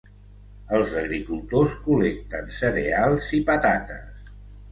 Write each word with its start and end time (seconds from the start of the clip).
Els 0.77 0.93
agricultors 1.01 1.75
col·lecten 1.83 2.49
cereals 2.61 3.27
i 3.39 3.43
patates. 3.53 4.35